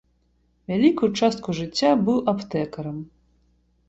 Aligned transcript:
Вялікую 0.69 1.09
частку 1.19 1.53
жыцця 1.59 1.91
быў 2.07 2.17
аптэкарам. 2.33 2.97